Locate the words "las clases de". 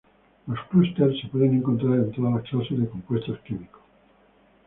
2.33-2.89